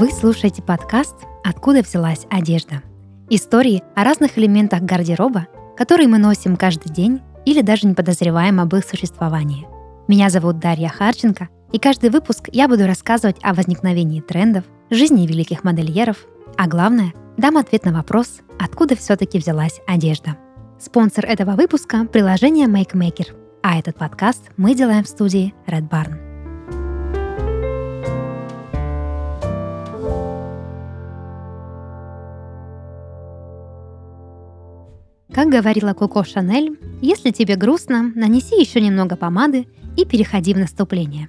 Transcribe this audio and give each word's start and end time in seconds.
Вы 0.00 0.10
слушаете 0.12 0.62
подкаст 0.62 1.14
«Откуда 1.44 1.82
взялась 1.82 2.26
одежда?» 2.30 2.82
Истории 3.28 3.82
о 3.94 4.02
разных 4.02 4.38
элементах 4.38 4.80
гардероба, 4.80 5.46
которые 5.76 6.08
мы 6.08 6.16
носим 6.16 6.56
каждый 6.56 6.90
день 6.90 7.20
или 7.44 7.60
даже 7.60 7.86
не 7.86 7.92
подозреваем 7.92 8.60
об 8.60 8.74
их 8.74 8.86
существовании. 8.86 9.66
Меня 10.08 10.30
зовут 10.30 10.58
Дарья 10.58 10.88
Харченко, 10.88 11.50
и 11.70 11.78
каждый 11.78 12.08
выпуск 12.08 12.48
я 12.50 12.66
буду 12.66 12.86
рассказывать 12.86 13.36
о 13.42 13.52
возникновении 13.52 14.22
трендов, 14.22 14.64
жизни 14.88 15.26
великих 15.26 15.64
модельеров, 15.64 16.16
а 16.56 16.66
главное, 16.66 17.12
дам 17.36 17.58
ответ 17.58 17.84
на 17.84 17.92
вопрос, 17.92 18.40
откуда 18.58 18.96
все-таки 18.96 19.38
взялась 19.38 19.82
одежда. 19.86 20.38
Спонсор 20.78 21.26
этого 21.26 21.56
выпуска– 21.56 22.06
приложение 22.10 22.68
MakeMaker, 22.68 23.36
а 23.62 23.78
этот 23.78 23.96
подкаст 23.96 24.50
мы 24.56 24.74
делаем 24.74 25.04
в 25.04 25.08
студии 25.08 25.52
Red 25.66 25.90
Barn. 25.90 26.29
Как 35.32 35.48
говорила 35.48 35.92
Коко 35.92 36.24
Шанель, 36.24 36.76
если 37.00 37.30
тебе 37.30 37.54
грустно, 37.54 38.12
нанеси 38.16 38.60
еще 38.60 38.80
немного 38.80 39.14
помады 39.14 39.68
и 39.96 40.04
переходи 40.04 40.52
в 40.54 40.58
наступление. 40.58 41.28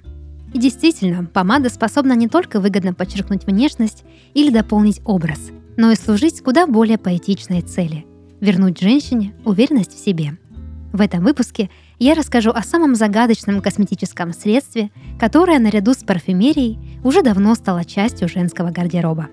И 0.52 0.58
действительно, 0.58 1.24
помада 1.24 1.70
способна 1.70 2.14
не 2.14 2.28
только 2.28 2.58
выгодно 2.58 2.94
подчеркнуть 2.94 3.46
внешность 3.46 4.02
или 4.34 4.50
дополнить 4.50 5.00
образ, 5.04 5.38
но 5.76 5.92
и 5.92 5.96
служить 5.96 6.42
куда 6.42 6.66
более 6.66 6.98
поэтичной 6.98 7.62
цели– 7.62 8.04
вернуть 8.40 8.80
женщине 8.80 9.34
уверенность 9.44 9.94
в 9.94 10.04
себе. 10.04 10.36
В 10.92 11.00
этом 11.00 11.22
выпуске 11.24 11.70
я 12.00 12.14
расскажу 12.14 12.50
о 12.50 12.62
самом 12.62 12.96
загадочном 12.96 13.62
косметическом 13.62 14.32
средстве, 14.32 14.90
которое 15.18 15.60
наряду 15.60 15.94
с 15.94 15.98
парфюмерией 15.98 16.76
уже 17.04 17.22
давно 17.22 17.54
стало 17.54 17.84
частью 17.84 18.28
женского 18.28 18.72
гардероба. 18.72 19.28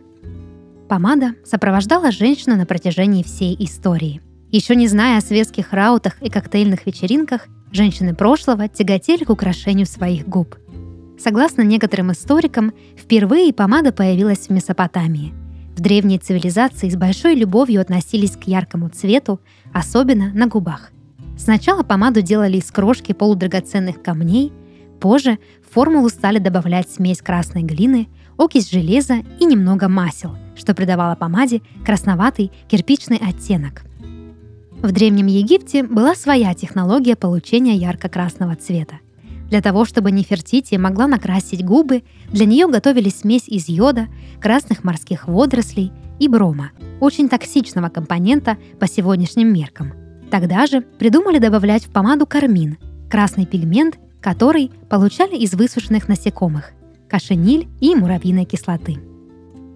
Помада 0.88 1.33
сопровождала 1.44 2.11
женщину 2.11 2.56
на 2.56 2.67
протяжении 2.67 3.23
всей 3.23 3.56
истории– 3.59 4.22
еще 4.52 4.75
не 4.75 4.88
зная 4.88 5.17
о 5.17 5.22
светских 5.22 5.73
раутах 5.73 6.22
и 6.22 6.30
коктейльных 6.30 6.86
вечеринках, 6.86 7.47
женщины 7.72 8.16
прошлого 8.16 8.67
тяготели 8.67 9.23
к 9.23 9.30
украшению 9.30 9.86
своих 9.86 10.28
губ. 10.28 10.55
Согласно 11.19 11.61
некоторым 11.61 12.11
историкам, 12.11 12.73
впервые 12.97 13.53
помада 13.53 13.92
появилась 13.92 14.47
в 14.47 14.50
Месопотамии. 14.50 15.33
В 15.75 15.81
древней 15.81 16.17
цивилизации 16.17 16.89
с 16.89 16.95
большой 16.95 17.36
любовью 17.36 17.81
относились 17.81 18.31
к 18.31 18.44
яркому 18.44 18.89
цвету, 18.89 19.39
особенно 19.73 20.31
на 20.33 20.47
губах. 20.47 20.92
Сначала 21.38 21.83
помаду 21.83 22.22
делали 22.22 22.58
из 22.58 22.72
крошки 22.72 23.14
полудрагоценных 23.14 24.02
камней, 24.02 24.52
позже 25.00 25.39
в 25.66 25.73
формулу 25.73 26.09
стали 26.09 26.39
добавлять 26.39 26.89
смесь 26.89 27.22
красной 27.22 27.64
глины, 27.64 28.09
окись 28.38 28.72
железа 28.72 29.20
и 29.39 29.45
немного 29.45 29.88
масел, 29.88 30.38
что 30.55 30.73
придавало 30.73 31.16
помаде 31.16 31.61
красноватый 31.86 32.52
кирпичный 32.67 33.17
оттенок. 33.17 33.83
В 34.81 34.94
Древнем 34.94 35.27
Египте 35.27 35.83
была 35.83 36.16
своя 36.16 36.53
технология 36.53 37.17
получения 37.17 37.75
ярко-красного 37.75 38.55
цвета. 38.55 38.99
Для 39.49 39.61
того, 39.61 39.83
чтобы 39.83 40.09
Нефертити 40.09 40.75
могла 40.75 41.05
накрасить 41.05 41.66
губы, 41.66 42.03
для 42.31 42.45
нее 42.45 42.66
готовили 42.66 43.09
смесь 43.09 43.49
из 43.49 43.67
йода, 43.67 44.08
красных 44.39 44.86
морских 44.86 45.27
водорослей 45.27 45.91
и 46.17 46.30
брома, 46.30 46.71
очень 47.02 47.27
токсичного 47.27 47.89
компонента 47.89 48.58
по 48.80 48.88
сегодняшним 48.88 49.52
меркам. 49.52 49.91
Тогда 50.31 50.66
же 50.66 50.80
придумали 50.80 51.39
добавлять 51.39 51.83
в 51.83 51.89
помаду 51.89 52.25
кармин, 52.25 52.77
красный 53.09 53.45
пигмент, 53.45 53.99
который 54.21 54.71
получали 54.88 55.36
из 55.36 55.53
высушенных 55.55 56.08
насекомых, 56.08 56.71
кашениль 57.09 57.67
и 57.81 57.95
муравьиной 57.95 58.45
кислоты. 58.45 58.97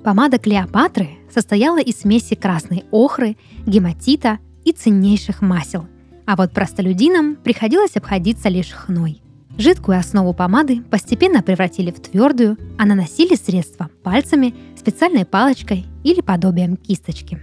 Помада 0.01 0.37
Клеопатры 0.37 1.09
состояла 1.29 1.81
из 1.81 1.99
смеси 1.99 2.35
красной 2.35 2.85
охры, 2.91 3.35
гематита, 3.65 4.39
и 4.65 4.71
ценнейших 4.71 5.41
масел. 5.41 5.87
А 6.25 6.35
вот 6.35 6.51
простолюдинам 6.51 7.35
приходилось 7.35 7.95
обходиться 7.95 8.49
лишь 8.49 8.71
хной. 8.71 9.21
Жидкую 9.57 9.99
основу 9.99 10.33
помады 10.33 10.81
постепенно 10.81 11.43
превратили 11.43 11.91
в 11.91 11.99
твердую, 11.99 12.57
а 12.77 12.85
наносили 12.85 13.35
средства 13.35 13.89
пальцами, 14.01 14.55
специальной 14.77 15.25
палочкой 15.25 15.85
или 16.03 16.21
подобием 16.21 16.75
кисточки. 16.75 17.39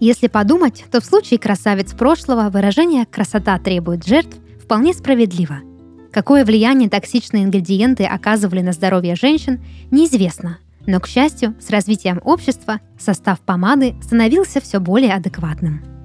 Если 0.00 0.28
подумать, 0.28 0.84
то 0.90 1.00
в 1.00 1.04
случае 1.04 1.38
красавиц 1.38 1.92
прошлого 1.92 2.48
выражение 2.50 3.04
«красота 3.04 3.58
требует 3.58 4.06
жертв» 4.06 4.38
вполне 4.62 4.94
справедливо. 4.94 5.58
Какое 6.12 6.44
влияние 6.44 6.88
токсичные 6.88 7.44
ингредиенты 7.44 8.04
оказывали 8.04 8.62
на 8.62 8.72
здоровье 8.72 9.14
женщин, 9.14 9.60
неизвестно. 9.90 10.58
Но, 10.86 11.00
к 11.00 11.06
счастью, 11.06 11.54
с 11.60 11.68
развитием 11.68 12.20
общества 12.24 12.80
состав 12.98 13.40
помады 13.40 13.96
становился 14.02 14.60
все 14.60 14.78
более 14.78 15.12
адекватным. 15.12 15.97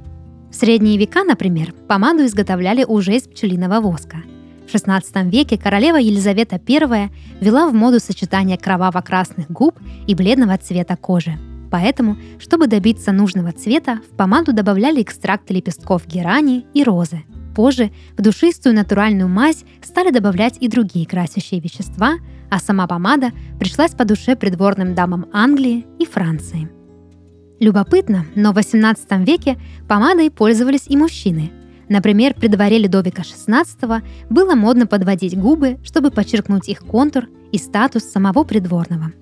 В 0.54 0.56
средние 0.56 1.00
века, 1.00 1.24
например, 1.24 1.74
помаду 1.88 2.24
изготовляли 2.26 2.84
уже 2.84 3.16
из 3.16 3.24
пчелиного 3.24 3.82
воска. 3.82 4.18
В 4.68 4.74
XVI 4.74 5.28
веке 5.28 5.58
королева 5.58 5.98
Елизавета 5.98 6.62
I 6.70 7.10
вела 7.42 7.68
в 7.68 7.74
моду 7.74 8.00
сочетание 8.00 8.60
кроваво-красных 8.60 9.50
губ 9.50 9.80
и 10.06 10.14
бледного 10.14 10.56
цвета 10.60 10.96
кожи. 10.96 11.40
Поэтому, 11.72 12.18
чтобы 12.38 12.68
добиться 12.68 13.12
нужного 13.12 13.52
цвета, 13.52 14.00
в 14.08 14.16
помаду 14.16 14.54
добавляли 14.54 15.02
экстракты 15.02 15.56
лепестков 15.56 16.06
герани 16.06 16.68
и 16.76 16.84
розы. 16.84 17.24
Позже 17.56 17.92
в 18.16 18.22
душистую 18.22 18.76
натуральную 18.76 19.30
мазь 19.30 19.64
стали 19.82 20.12
добавлять 20.12 20.58
и 20.60 20.68
другие 20.68 21.08
красящие 21.08 21.62
вещества, 21.62 22.18
а 22.52 22.60
сама 22.60 22.86
помада 22.86 23.32
пришлась 23.60 23.96
по 23.96 24.06
душе 24.06 24.36
придворным 24.36 24.94
дамам 24.94 25.26
Англии 25.34 25.88
и 25.98 26.06
Франции– 26.06 26.70
Любопытно, 27.64 28.26
но 28.36 28.52
в 28.52 28.58
XVIII 28.58 29.24
веке 29.24 29.58
помадой 29.88 30.30
пользовались 30.30 30.84
и 30.90 30.98
мужчины. 30.98 31.50
Например, 31.88 32.34
при 32.34 32.48
дворе 32.48 32.78
Ледовика 32.78 33.22
XVI 33.22 34.04
было 34.30 34.54
модно 34.54 34.86
подводить 34.86 35.40
губы, 35.40 35.78
чтобы 35.82 36.12
подчеркнуть 36.12 36.68
их 36.68 36.80
контур 36.80 37.30
и 37.54 37.58
статус 37.58 38.04
самого 38.04 38.44
придворного. 38.44 39.14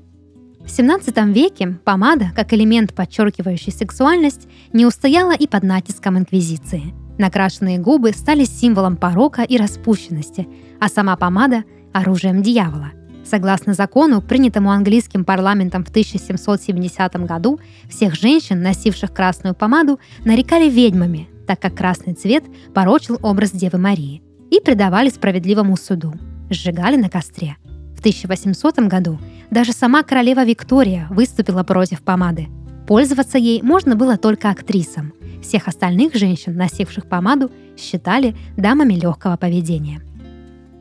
В 0.59 0.65
XVII 0.65 1.31
веке 1.31 1.77
помада, 1.85 2.31
как 2.35 2.51
элемент, 2.53 2.95
подчеркивающий 2.95 3.71
сексуальность, 3.71 4.47
не 4.73 4.87
устояла 4.87 5.35
и 5.35 5.45
под 5.45 5.61
натиском 5.61 6.17
инквизиции. 6.17 6.95
Накрашенные 7.19 7.77
губы 7.77 8.11
стали 8.11 8.45
символом 8.45 8.97
порока 8.97 9.43
и 9.43 9.55
распущенности, 9.55 10.47
а 10.79 10.87
сама 10.87 11.15
помада– 11.15 11.63
оружием 11.93 12.41
дьявола– 12.41 12.93
Согласно 13.23 13.73
закону, 13.73 14.21
принятому 14.21 14.71
английским 14.71 15.23
парламентом 15.23 15.85
в 15.85 15.89
1770 15.89 17.15
году, 17.25 17.59
всех 17.87 18.15
женщин, 18.15 18.61
носивших 18.61 19.13
красную 19.13 19.55
помаду, 19.55 19.99
нарекали 20.25 20.69
ведьмами, 20.69 21.29
так 21.47 21.59
как 21.59 21.75
красный 21.75 22.13
цвет 22.13 22.43
порочил 22.73 23.19
образ 23.21 23.51
Девы 23.51 23.77
Марии, 23.77 24.23
и 24.49 24.59
предавали 24.59 25.09
справедливому 25.09 25.77
суду, 25.77 26.13
сжигали 26.49 26.97
на 26.97 27.09
костре. 27.09 27.57
В 27.95 27.99
1800 27.99 28.79
году 28.79 29.19
даже 29.51 29.73
сама 29.73 30.01
королева 30.03 30.43
Виктория 30.43 31.07
выступила 31.11 31.63
против 31.63 32.01
помады. 32.01 32.47
Пользоваться 32.87 33.37
ей 33.37 33.61
можно 33.61 33.95
было 33.95 34.17
только 34.17 34.49
актрисам. 34.49 35.13
Всех 35.41 35.67
остальных 35.67 36.15
женщин, 36.15 36.55
носивших 36.55 37.05
помаду, 37.05 37.51
считали 37.77 38.35
дамами 38.57 38.95
легкого 38.95 39.37
поведения– 39.37 40.01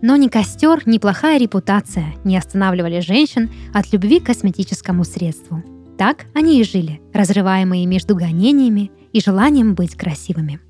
но 0.02 0.16
ни 0.16 0.28
костер, 0.28 0.82
ни 0.86 0.98
плохая 0.98 1.38
репутация 1.38 2.14
не 2.24 2.36
останавливали 2.36 3.00
женщин 3.00 3.50
от 3.72 3.92
любви 3.92 4.20
к 4.20 4.26
косметическому 4.26 5.04
средству. 5.04 5.62
Так 5.98 6.26
они 6.34 6.60
и 6.60 6.64
жили, 6.64 7.00
разрываемые 7.12 7.86
между 7.86 8.16
гонениями 8.16 8.90
и 9.12 9.20
желанием 9.20 9.74
быть 9.74 9.94
красивыми. 9.94 10.60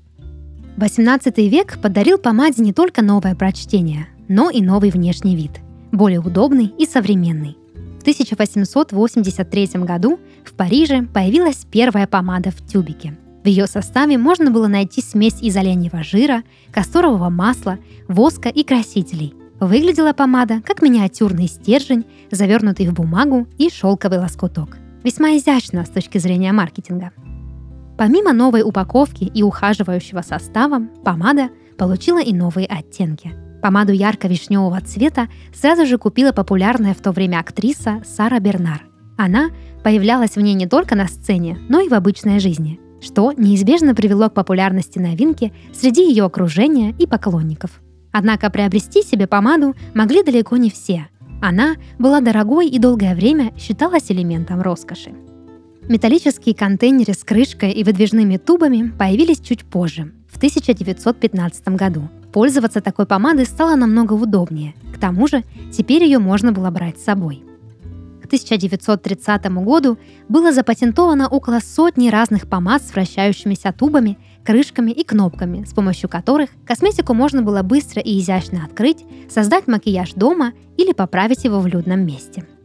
18 0.77 1.37
век 1.37 1.79
подарил 1.81 2.17
помаде 2.17 2.61
не 2.63 2.73
только 2.73 3.01
новое 3.01 3.35
прочтение, 3.35 4.07
но 4.27 4.49
и 4.49 4.61
новый 4.61 4.89
внешний 4.89 5.35
вид, 5.35 5.51
более 5.91 6.19
удобный 6.19 6.73
и 6.77 6.85
современный. 6.85 7.57
В 7.99 8.01
1883 8.01 9.67
году 9.75 10.19
в 10.43 10.53
Париже 10.53 11.03
появилась 11.03 11.65
первая 11.69 12.07
помада 12.07 12.51
в 12.51 12.65
тюбике– 12.65 13.17
в 13.43 13.47
ее 13.47 13.65
составе 13.65 14.17
можно 14.17 14.51
было 14.51 14.67
найти 14.67 15.01
смесь 15.01 15.41
из 15.41 15.55
оленьего 15.57 16.03
жира, 16.03 16.43
касторового 16.71 17.29
масла, 17.29 17.79
воска 18.07 18.49
и 18.49 18.63
красителей. 18.63 19.33
Выглядела 19.59 20.13
помада 20.13 20.61
как 20.61 20.81
миниатюрный 20.81 21.47
стержень, 21.47 22.05
завернутый 22.29 22.87
в 22.87 22.93
бумагу 22.93 23.47
и 23.57 23.69
шелковый 23.69 24.19
лоскуток. 24.19 24.77
Весьма 25.03 25.37
изящно 25.37 25.85
с 25.85 25.89
точки 25.89 26.19
зрения 26.19 26.51
маркетинга. 26.51 27.11
Помимо 27.97 28.31
новой 28.33 28.61
упаковки 28.61 29.23
и 29.23 29.43
ухаживающего 29.43 30.21
состава, 30.21 30.81
помада 31.03 31.49
получила 31.77 32.21
и 32.21 32.33
новые 32.33 32.67
оттенки. 32.67 33.33
Помаду 33.61 33.91
ярко-вишневого 33.91 34.81
цвета 34.81 35.27
сразу 35.53 35.85
же 35.85 35.97
купила 35.97 36.31
популярная 36.31 36.93
в 36.93 37.01
то 37.01 37.11
время 37.11 37.39
актриса 37.39 38.01
Сара 38.05 38.39
Бернар. 38.39 38.83
Она 39.17 39.49
появлялась 39.83 40.35
в 40.35 40.41
ней 40.41 40.53
не 40.53 40.67
только 40.67 40.95
на 40.95 41.07
сцене, 41.07 41.59
но 41.69 41.79
и 41.79 41.89
в 41.89 41.93
обычной 41.93 42.39
жизни– 42.39 42.79
что 43.01 43.33
неизбежно 43.33 43.93
привело 43.93 44.29
к 44.29 44.33
популярности 44.33 44.99
новинки 44.99 45.51
среди 45.73 46.07
ее 46.07 46.23
окружения 46.25 46.95
и 46.97 47.07
поклонников. 47.07 47.81
Однако 48.11 48.49
приобрести 48.49 49.03
себе 49.03 49.27
помаду 49.27 49.75
могли 49.93 50.23
далеко 50.23 50.57
не 50.57 50.69
все. 50.69 51.07
Она 51.41 51.75
была 51.97 52.21
дорогой 52.21 52.67
и 52.67 52.77
долгое 52.77 53.15
время 53.15 53.51
считалась 53.57 54.11
элементом 54.11 54.61
роскоши. 54.61 55.11
Металлические 55.89 56.53
контейнеры 56.53 57.13
с 57.13 57.23
крышкой 57.23 57.71
и 57.71 57.83
выдвижными 57.83 58.37
тубами 58.37 58.93
появились 58.97 59.39
чуть 59.39 59.65
позже, 59.65 60.13
в 60.31 60.37
1915 60.37 61.67
году. 61.69 62.07
Пользоваться 62.31 62.79
такой 62.79 63.05
помадой 63.05 63.45
стало 63.45 63.75
намного 63.75 64.13
удобнее. 64.13 64.75
К 64.95 64.99
тому 64.99 65.27
же, 65.27 65.43
теперь 65.73 66.03
ее 66.03 66.19
можно 66.19 66.51
было 66.51 66.69
брать 66.69 66.99
с 66.99 67.03
собой. 67.03 67.43
К 68.31 68.33
1930 68.33 69.45
году 69.63 69.97
было 70.29 70.53
запатентовано 70.53 71.27
около 71.27 71.59
сотни 71.59 72.09
разных 72.09 72.47
помад 72.47 72.81
с 72.81 72.93
вращающимися 72.93 73.73
тубами, 73.73 74.17
крышками 74.45 74.91
и 74.91 75.03
кнопками, 75.03 75.65
с 75.65 75.73
помощью 75.73 76.07
которых 76.07 76.49
косметику 76.65 77.13
можно 77.13 77.41
было 77.41 77.61
быстро 77.61 78.01
и 78.01 78.17
изящно 78.19 78.63
открыть, 78.63 79.05
создать 79.29 79.67
макияж 79.67 80.13
дома 80.13 80.53
или 80.77 80.93
поправить 80.93 81.43
его 81.43 81.59
в 81.59 81.67
людном 81.67 82.05
месте– 82.05 82.45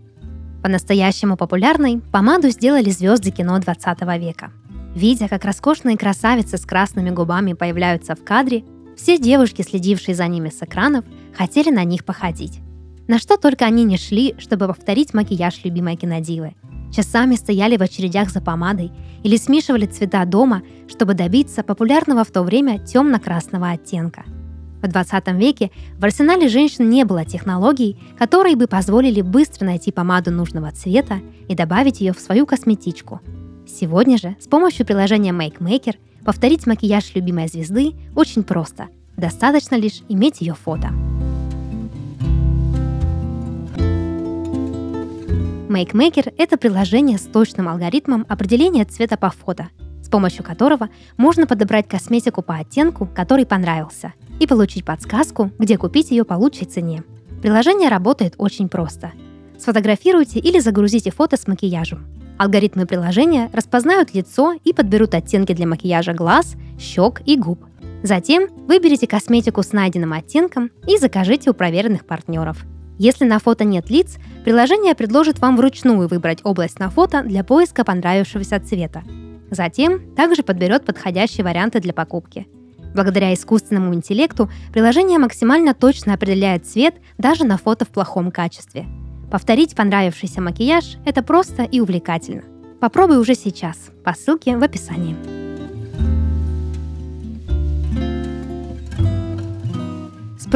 по-настоящему 0.67 1.37
популярной 1.37 2.01
помаду 2.11 2.49
сделали 2.49 2.91
звезды 2.91 3.31
кино 3.31 3.57
20 3.61 4.01
века. 4.19 4.51
Видя, 4.97 5.29
как 5.29 5.45
роскошные 5.45 5.97
красавицы 5.97 6.59
с 6.59 6.67
красными 6.67 7.11
губами 7.11 7.53
появляются 7.53 8.17
в 8.17 8.25
кадре, 8.25 8.65
все 8.97 9.17
девушки, 9.17 9.63
следившие 9.63 10.17
за 10.17 10.27
ними 10.27 10.49
с 10.49 10.61
экранов, 10.65 11.05
хотели 11.37 11.71
на 11.71 11.85
них 11.85 12.05
походить. 12.05 12.59
На 13.07 13.19
что 13.19 13.37
только 13.37 13.65
они 13.65 13.85
не 13.85 13.97
шли, 13.97 14.35
чтобы 14.39 14.67
повторить 14.67 15.15
макияж 15.15 15.65
любимой 15.65 15.97
кинодивы. 15.97 16.55
Часами 16.95 17.35
стояли 17.35 17.77
в 17.77 17.83
очередях 17.83 18.31
за 18.31 18.41
помадой 18.41 18.91
или 19.23 19.37
смешивали 19.37 19.87
цвета 19.87 20.25
дома, 20.25 20.63
чтобы 20.89 21.15
добиться 21.15 21.63
популярного 21.63 22.25
в 22.25 22.31
то 22.31 22.43
время 22.43 22.79
темно-красного 22.79 23.71
оттенка– 23.71 24.25
в 24.83 24.89
20 24.89 25.29
веке 25.33 25.71
в 25.99 26.05
арсенале 26.05 26.49
женщин 26.49 26.89
не 26.89 27.05
было 27.05 27.25
технологий, 27.25 27.99
которые 28.19 28.57
бы 28.57 28.67
позволили 28.67 29.21
быстро 29.21 29.65
найти 29.67 29.91
помаду 29.91 30.31
нужного 30.31 30.71
цвета 30.73 31.21
и 31.49 31.55
добавить 31.55 32.01
ее 32.01 32.13
в 32.13 32.21
свою 32.21 32.47
косметичку. 32.47 33.21
Сегодня 33.67 34.19
же 34.19 34.37
с 34.39 34.47
помощью 34.47 34.87
приложения 34.87 35.33
Make 35.33 35.59
Maker 35.59 35.97
повторить 36.25 36.67
макияж 36.67 37.15
любимой 37.15 37.49
звезды 37.49 37.95
очень 38.15 38.45
просто. 38.45 38.89
Достаточно 39.17 39.77
лишь 39.77 40.03
иметь 40.09 40.41
ее 40.41 40.55
фото. 40.55 40.91
MakeMaker– 45.69 46.33
это 46.39 46.57
приложение 46.57 47.19
с 47.19 47.23
точным 47.23 47.69
алгоритмом 47.69 48.25
определения 48.29 48.85
цвета 48.85 49.17
по 49.17 49.31
фото, 49.31 49.69
с 50.03 50.09
помощью 50.09 50.45
которого 50.45 50.89
можно 51.17 51.47
подобрать 51.47 51.89
косметику 51.89 52.43
по 52.43 52.57
оттенку, 52.57 53.09
который 53.15 53.47
понравился– 53.47 54.15
и 54.39 54.47
получить 54.47 54.85
подсказку, 54.85 55.51
где 55.59 55.79
купить 55.79 56.11
ее 56.11 56.25
по 56.25 56.35
лучшей 56.35 56.67
цене. 56.67 57.03
Приложение 57.43 57.89
работает 57.89 58.35
очень 58.39 58.69
просто. 58.69 59.13
Сфотографируйте 59.59 60.39
или 60.39 60.61
загрузите 60.61 61.11
фото 61.11 61.37
с 61.37 61.47
макияжем. 61.47 62.07
Алгоритмы 62.39 62.87
приложения 62.87 63.49
распознают 63.53 64.13
лицо 64.15 64.55
и 64.65 64.75
подберут 64.75 65.15
оттенки 65.15 65.55
для 65.55 65.67
макияжа 65.67 66.13
глаз, 66.13 66.55
щек 66.79 67.23
и 67.25 67.37
губ. 67.37 67.65
Затем 68.03 68.49
выберите 68.67 69.07
косметику 69.07 69.63
с 69.63 69.73
найденным 69.73 70.13
оттенком 70.13 70.71
и 70.87 70.99
закажите 70.99 71.51
у 71.51 71.55
проверенных 71.55 72.05
партнеров. 72.05 72.65
Если 72.99 73.25
на 73.25 73.39
фото 73.39 73.65
нет 73.65 73.91
лиц, 73.91 74.17
приложение 74.45 74.95
предложит 74.95 75.39
вам 75.41 75.57
вручную 75.57 76.09
выбрать 76.09 76.41
область 76.45 76.79
на 76.79 76.91
фото 76.91 77.23
для 77.23 77.45
поиска 77.45 77.85
понравившегося 77.85 78.61
цвета. 78.61 79.03
Затем 79.51 80.15
также 80.15 80.43
подберет 80.43 80.85
подходящие 80.85 81.45
варианты 81.45 81.81
для 81.81 81.93
покупки– 81.93 82.47
Благодаря 82.97 83.35
искусственному 83.35 83.95
интеллекту 83.95 84.51
приложение 84.73 85.19
максимально 85.19 85.75
точно 85.75 86.15
определяет 86.15 86.65
цвет 86.65 86.95
даже 87.19 87.45
на 87.45 87.59
фото 87.59 87.85
в 87.85 87.89
плохом 87.89 88.31
качестве. 88.31 88.87
Повторить 89.31 89.77
понравившийся 89.77 90.41
макияж– 90.41 90.97
это 91.05 91.23
просто 91.23 91.65
и 91.65 91.81
увлекательно. 91.81 92.45
Попробуй 92.81 93.19
уже 93.19 93.35
сейчас 93.35 93.77
по 94.03 94.15
ссылке 94.15 94.57
в 94.57 94.63
описании. 94.63 95.46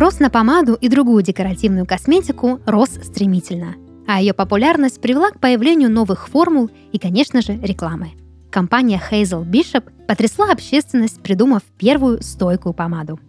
Спрос 0.01 0.19
на 0.19 0.31
помаду 0.31 0.79
и 0.81 0.89
другую 0.89 1.23
декоративную 1.23 1.85
косметику 1.85 2.59
рос 2.65 2.89
стремительно, 3.03 3.75
а 4.09 4.19
ее 4.19 4.33
популярность 4.33 4.99
привела 4.99 5.31
к 5.31 5.39
появлению 5.39 5.91
новых 5.91 6.31
формул 6.31 6.71
и, 6.91 6.99
конечно 6.99 7.43
же, 7.43 7.59
рекламы. 7.59 8.13
Компания 8.51 8.99
Hazel 9.11 9.45
Bishop 9.45 9.85
потрясла 10.09 10.53
общественность, 10.53 11.23
придумав 11.23 11.65
первую 11.77 12.23
стойкую 12.23 12.73
помаду. 12.73 13.21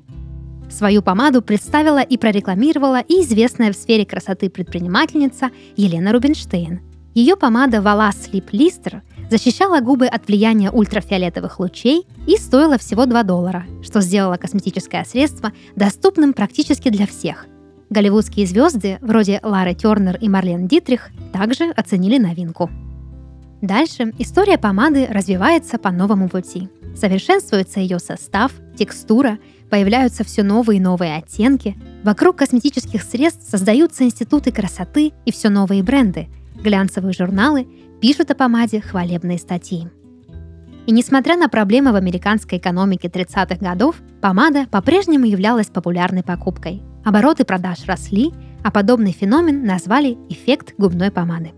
Свою 0.70 1.02
помаду 1.02 1.42
представила 1.42 2.02
и 2.02 2.18
прорекламировала 2.18 3.02
и 3.02 3.22
известная 3.22 3.74
в 3.74 3.76
сфере 3.76 4.06
красоты 4.06 4.50
предпринимательница 4.50 5.50
Елена 5.76 6.14
Рубинштейн. 6.14 6.80
Ее 7.14 7.36
помада 7.36 7.82
Вала 7.82 8.12
Sleep 8.12 8.50
Lister 8.52 9.02
защищала 9.32 9.80
губы 9.80 10.08
от 10.08 10.28
влияния 10.28 10.70
ультрафиолетовых 10.70 11.62
лучей 11.62 12.06
и 12.28 12.36
стоила 12.36 12.78
всего 12.78 13.06
2 13.06 13.24
доллара, 13.24 13.66
что 13.82 14.02
сделало 14.02 14.36
косметическое 14.36 15.06
средство 15.06 15.54
доступным 15.78 16.34
практически 16.34 16.90
для 16.90 17.08
всех. 17.08 17.48
Голливудские 17.90 18.46
звезды, 18.46 19.00
вроде 19.02 19.40
Лары 19.42 19.74
Тернер 19.74 20.18
и 20.18 20.28
Марлен 20.28 20.68
Дитрих, 20.68 21.12
также 21.32 21.72
оценили 21.72 22.18
новинку. 22.18 22.70
Дальше 23.62 24.12
история 24.20 24.58
помады 24.58 25.08
развивается 25.10 25.78
по 25.78 25.92
новому 25.92 26.28
пути. 26.28 26.68
Совершенствуется 26.94 27.80
ее 27.80 28.00
состав, 28.00 28.52
текстура, 28.78 29.40
появляются 29.70 30.26
все 30.26 30.44
новые 30.44 30.80
и 30.80 30.82
новые 30.82 31.16
оттенки. 31.16 31.78
Вокруг 32.04 32.36
косметических 32.36 33.02
средств 33.02 33.50
создаются 33.50 34.04
институты 34.04 34.52
красоты 34.52 35.14
и 35.26 35.32
все 35.32 35.48
новые 35.48 35.84
бренды. 35.84 36.28
Глянцевые 36.62 37.14
журналы 37.14 37.68
пишут 38.02 38.32
о 38.32 38.36
помаде 38.36 38.82
хвалебные 38.82 39.38
статьи. 39.38 39.88
И 40.88 40.92
несмотря 40.92 41.38
на 41.38 41.48
проблемы 41.48 41.92
в 41.92 41.96
американской 41.96 42.58
экономике 42.58 43.08
30-х 43.08 43.58
годов, 43.58 43.98
помада 44.20 44.66
по-прежнему 44.72 45.26
являлась 45.26 45.68
популярной 45.68 46.24
покупкой. 46.24 46.82
Обороты 47.06 47.46
продаж 47.46 47.86
росли, 47.86 48.32
а 48.64 48.72
подобный 48.72 49.12
феномен 49.12 49.64
назвали 49.64 50.18
эффект 50.30 50.74
губной 50.80 51.12
помады. 51.12 51.52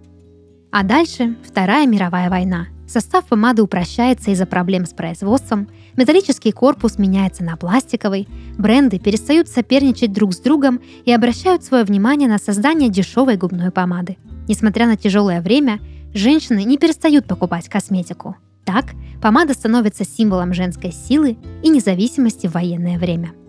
А 0.71 0.83
дальше 0.83 1.37
Вторая 1.47 1.87
мировая 1.87 2.29
война. 2.29 2.67
Состав 2.87 3.25
помады 3.25 3.61
упрощается 3.61 4.31
из-за 4.31 4.45
проблем 4.45 4.85
с 4.85 4.89
производством, 4.89 5.69
металлический 5.95 6.51
корпус 6.51 6.99
меняется 6.99 7.43
на 7.43 7.55
пластиковый, 7.55 8.27
бренды 8.57 8.99
перестают 8.99 9.47
соперничать 9.47 10.11
друг 10.11 10.33
с 10.33 10.39
другом 10.39 10.81
и 11.05 11.13
обращают 11.13 11.63
свое 11.63 11.85
внимание 11.85 12.27
на 12.27 12.37
создание 12.37 12.89
дешевой 12.89 13.37
губной 13.37 13.71
помады. 13.71 14.17
Несмотря 14.49 14.87
на 14.87 14.97
тяжелое 14.97 15.41
время, 15.41 15.79
женщины 16.13 16.63
не 16.63 16.77
перестают 16.77 17.25
покупать 17.25 17.69
косметику. 17.69 18.35
Так, 18.65 18.93
помада 19.21 19.53
становится 19.53 20.05
символом 20.05 20.53
женской 20.53 20.91
силы 20.91 21.37
и 21.61 21.69
независимости 21.69 22.47
в 22.47 22.53
военное 22.53 22.97
время– 22.97 23.33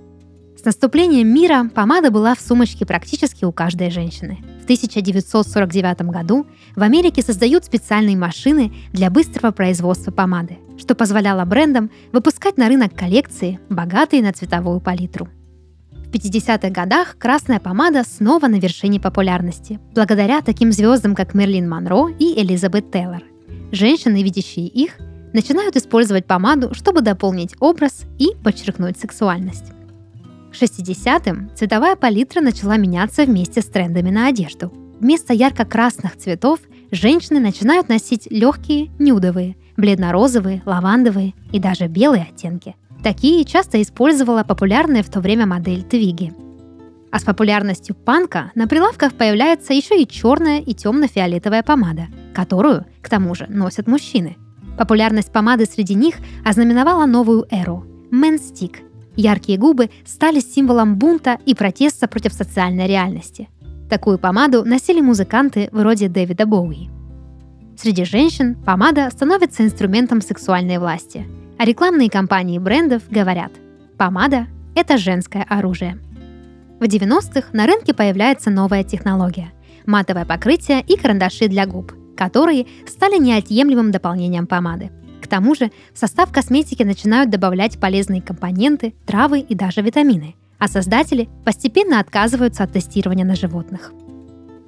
с 0.65 0.67
наступлением 0.67 1.29
мира 1.29 1.69
помада 1.75 2.11
была 2.11 2.35
в 2.35 2.41
сумочке 2.41 2.87
практически 2.87 3.45
у 3.45 3.53
каждой 3.53 3.91
женщины. 3.91 4.39
В 4.63 4.65
1949 4.65 6.11
году 6.11 6.47
в 6.75 6.83
Америке 6.83 7.21
создают 7.21 7.67
специальные 7.67 8.17
машины 8.17 8.73
для 8.91 9.11
быстрого 9.11 9.53
производства 9.53 10.11
помады, 10.11 10.57
что 10.79 10.95
позволяло 10.95 11.45
брендам 11.45 11.91
выпускать 12.13 12.57
на 12.57 12.69
рынок 12.69 12.95
коллекции, 12.95 13.61
богатые 13.69 14.23
на 14.23 14.33
цветовую 14.33 14.81
палитру. 14.81 15.29
В 16.15 16.17
50-х 16.17 16.71
годах 16.71 17.17
красная 17.19 17.59
помада 17.59 18.05
снова 18.05 18.47
на 18.47 18.61
вершине 18.61 19.01
популярности, 19.01 19.81
благодаря 19.97 20.43
таким 20.43 20.71
звездам, 20.71 21.17
как 21.17 21.35
Мерлин 21.35 21.69
Монро 21.69 22.09
и 22.21 22.41
Элизабет 22.41 22.93
Тейлор. 22.93 23.25
Женщины, 23.73 24.23
видящие 24.23 24.69
их, 24.69 24.93
начинают 25.33 25.75
использовать 25.75 26.25
помаду, 26.25 26.73
чтобы 26.73 27.01
дополнить 27.01 27.57
образ 27.59 28.05
и 28.21 28.29
подчеркнуть 28.45 28.97
сексуальность. 28.97 29.73
К 30.53 30.55
60-м 30.55 31.51
цветовая 31.57 31.97
палитра 31.97 32.41
начала 32.41 32.77
меняться 32.77 33.25
вместе 33.25 33.61
с 33.61 33.65
трендами 33.65 34.11
на 34.11 34.29
одежду. 34.29 34.73
Вместо 35.01 35.33
ярко-красных 35.33 36.17
цветов 36.17 36.61
женщины 36.93 37.41
начинают 37.41 37.89
носить 37.89 38.29
легкие, 38.31 38.93
нюдовые, 39.01 39.57
бледно-розовые, 39.77 40.63
лавандовые 40.65 41.35
и 41.51 41.59
даже 41.59 41.89
белые 41.89 42.29
оттенки. 42.31 42.77
Такие 43.05 43.45
часто 43.45 43.83
использовала 43.83 44.45
популярная 44.45 45.03
в 45.03 45.11
то 45.11 45.21
время 45.21 45.45
модель 45.45 45.83
Твиги. 45.83 46.33
А 47.13 47.21
с 47.21 47.23
популярностью 47.23 47.95
панка 47.95 48.51
на 48.55 48.67
прилавках 48.67 49.13
появляется 49.13 49.75
еще 49.75 50.01
и 50.01 50.09
черная 50.09 50.61
и 50.61 50.73
темно-фиолетовая 50.73 51.63
помада, 51.63 52.07
которую, 52.35 52.87
к 53.03 53.11
тому 53.11 53.35
же, 53.35 53.47
носят 53.51 53.87
мужчины. 53.87 54.39
Популярность 54.79 55.31
помады 55.31 55.67
среди 55.67 55.95
них 55.95 56.15
ознаменовала 56.47 57.05
новую 57.05 57.47
эру– 57.51 57.87
Мэнстик 58.11 58.81
Яркие 59.17 59.59
губы 59.59 59.91
стали 60.07 60.41
символом 60.41 60.97
бунта 60.97 61.39
и 61.45 61.55
протеста 61.55 62.09
против 62.09 62.33
социальной 62.33 62.89
реальности. 62.89 63.49
Такую 63.91 64.19
помаду 64.19 64.65
носили 64.65 65.03
музыканты 65.03 65.69
вроде 65.73 66.09
Дэвида 66.09 66.47
Боуи. 66.47 66.89
Среди 67.77 68.05
женщин 68.05 68.55
помада 68.55 69.11
становится 69.11 69.63
инструментом 69.63 70.23
сексуальной 70.23 70.79
власти, 70.79 71.27
а 71.59 71.65
рекламные 71.65 72.11
кампании 72.11 72.59
брендов 72.59 73.03
говорят 73.11 73.53
«помада– 73.97 74.47
это 74.75 74.99
женское 74.99 75.45
оружие». 75.49 75.99
В 76.81 76.85
90-х 76.85 77.49
на 77.53 77.67
рынке 77.67 77.95
появляется 77.95 78.51
новая 78.51 78.85
технология 78.85 79.53
матовое 79.87 80.25
покрытие 80.25 80.83
и 80.83 80.97
карандаши 80.97 81.49
для 81.49 81.67
губ, 81.67 81.93
которые 82.17 82.67
стали 82.87 83.19
неотъемлемым 83.19 83.91
дополнением 83.91 84.47
помады. 84.47 84.91
К 85.21 85.27
тому 85.27 85.55
же 85.55 85.71
в 85.93 85.99
состав 85.99 86.33
косметики 86.33 86.83
начинают 86.83 87.31
добавлять 87.31 87.81
полезные 87.81 88.23
компоненты, 88.23 88.95
травы 89.07 89.41
и 89.41 89.55
даже 89.55 89.81
витамины, 89.81 90.35
а 90.59 90.69
создатели 90.69 91.29
постепенно 91.45 91.99
отказываются 91.99 92.63
от 92.65 92.73
тестирования 92.73 93.25
на 93.25 93.35
животных. 93.35 93.93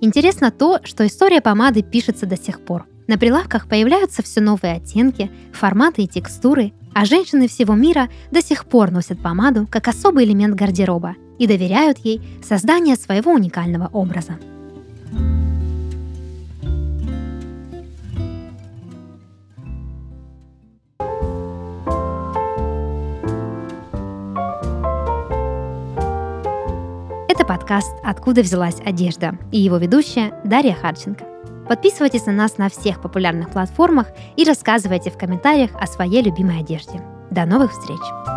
Интересно 0.00 0.50
то, 0.50 0.80
что 0.84 1.06
история 1.06 1.40
помады 1.40 1.82
пишется 1.82 2.26
до 2.26 2.36
сих 2.36 2.60
пор. 2.60 2.86
На 3.06 3.18
прилавках 3.18 3.68
появляются 3.68 4.22
все 4.22 4.40
новые 4.40 4.74
оттенки, 4.74 5.30
форматы 5.52 6.02
и 6.02 6.08
текстуры, 6.08 6.72
а 6.92 7.04
женщины 7.04 7.46
всего 7.46 7.74
мира 7.74 8.08
до 8.32 8.42
сих 8.42 8.66
пор 8.66 8.90
носят 8.90 9.22
помаду 9.22 9.68
как 9.70 9.86
особый 9.86 10.24
элемент 10.24 10.56
гардероба 10.56 11.14
и 11.38 11.46
доверяют 11.46 11.98
ей 11.98 12.20
создание 12.42 12.96
своего 12.96 13.32
уникального 13.32 13.88
образа. 13.92 14.38
Это 27.28 27.44
подкаст 27.44 27.94
«Откуда 28.02 28.42
взялась 28.42 28.80
одежда» 28.84 29.38
и 29.52 29.60
его 29.60 29.76
ведущая 29.76 30.40
Дарья 30.44 30.74
Харченко. 30.74 31.35
Подписывайтесь 31.68 32.26
на 32.26 32.32
нас 32.32 32.58
на 32.58 32.68
всех 32.68 33.02
популярных 33.02 33.50
платформах 33.50 34.08
и 34.36 34.44
рассказывайте 34.44 35.10
в 35.10 35.18
комментариях 35.18 35.70
о 35.74 35.86
своей 35.86 36.22
любимой 36.22 36.60
одежде. 36.60 37.02
До 37.30 37.44
новых 37.44 37.72
встреч! 37.72 38.35